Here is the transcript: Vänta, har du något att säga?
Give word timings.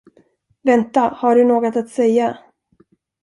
Vänta, 0.63 0.99
har 1.01 1.35
du 1.35 1.43
något 1.43 1.75
att 1.75 1.89
säga? 1.89 2.37